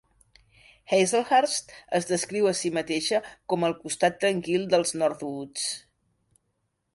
[0.95, 3.19] Hazelhurst es descriu a si mateixa
[3.53, 5.69] com el costat tranquil dels North Woods.